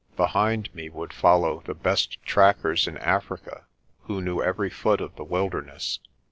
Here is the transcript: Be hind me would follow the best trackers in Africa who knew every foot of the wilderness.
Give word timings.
Be 0.17 0.23
hind 0.25 0.73
me 0.73 0.89
would 0.89 1.13
follow 1.13 1.61
the 1.63 1.75
best 1.75 2.17
trackers 2.23 2.87
in 2.87 2.97
Africa 2.97 3.65
who 4.05 4.19
knew 4.19 4.41
every 4.41 4.71
foot 4.71 4.99
of 4.99 5.15
the 5.15 5.23
wilderness. 5.23 5.99